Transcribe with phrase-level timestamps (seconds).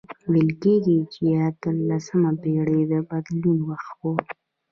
[0.31, 4.05] ویل کیږي چې اتلسمه پېړۍ د بدلون وخت و.